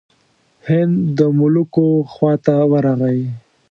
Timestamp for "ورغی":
2.71-3.21